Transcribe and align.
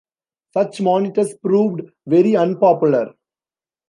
Such 0.55 0.81
monitors 0.81 1.35
proved 1.43 1.83
very 2.07 2.35
unpopular. 2.35 3.13